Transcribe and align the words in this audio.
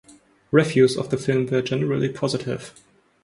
Reviews 0.49 0.97
of 0.97 1.11
the 1.11 1.17
film 1.17 1.45
were 1.45 1.61
generally 1.61 2.09
positive. 2.09 2.73